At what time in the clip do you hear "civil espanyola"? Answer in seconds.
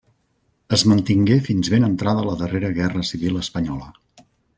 3.11-3.93